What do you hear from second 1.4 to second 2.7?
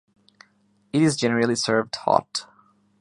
served hot.